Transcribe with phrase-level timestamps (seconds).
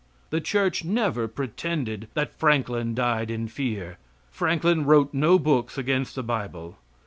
[0.31, 3.99] The church never pretended that Franklin died in fear.
[4.31, 6.79] Franklin wrote no books against the bible.